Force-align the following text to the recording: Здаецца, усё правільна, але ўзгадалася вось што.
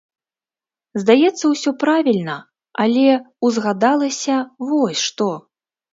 Здаецца, 1.01 1.43
усё 1.53 1.73
правільна, 1.83 2.37
але 2.85 3.07
ўзгадалася 3.49 4.39
вось 4.71 5.01
што. 5.11 5.29